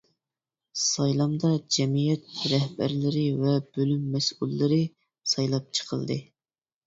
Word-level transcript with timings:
سايلامدا 0.83 1.49
جەمئىيەت 1.75 2.31
رەھبەرلىرى 2.53 3.25
ۋە 3.43 3.53
بۆلۈم 3.77 4.09
مەسئۇللىرى 4.15 4.79
سايلاپ 5.35 5.69
چىقىلدى. 5.81 6.19